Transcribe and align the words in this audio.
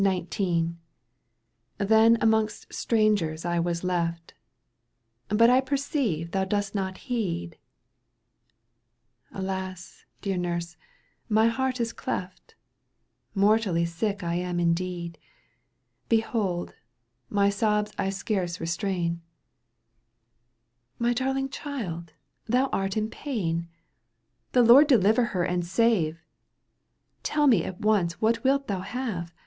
"Then 1.77 2.17
amongst 2.21 2.73
strangers 2.73 3.45
I 3.45 3.59
was 3.59 3.83
left— 3.83 4.33
But 5.27 5.51
I 5.51 5.61
perceive 5.61 6.31
thou 6.31 6.43
dost 6.43 6.73
not 6.73 6.97
heed 7.05 7.55
''"Alas! 9.31 10.05
dear 10.23 10.37
nurse, 10.37 10.75
my 11.29 11.49
heart 11.49 11.79
is 11.79 11.93
cleft, 11.93 12.55
Mortally 13.35 13.85
sick 13.85 14.23
I 14.23 14.33
am 14.37 14.59
indeed. 14.59 15.19
Behold, 16.09 16.73
my 17.29 17.51
sobs 17.51 17.91
I 17.95 18.09
scarce 18.09 18.59
restrain 18.59 19.21
—"My 20.97 21.13
darling 21.13 21.47
child, 21.49 22.13
thou 22.47 22.69
art 22.73 22.97
in 22.97 23.07
pain.— 23.11 23.69
The 24.53 24.63
Lord 24.63 24.87
deliver 24.87 25.25
her 25.25 25.43
and 25.43 25.63
save! 25.63 26.23
Tell 27.21 27.45
me 27.45 27.63
at 27.63 27.81
once 27.81 28.19
what 28.19 28.43
wilt 28.43 28.65
thou 28.65 28.79
have 28.79 29.31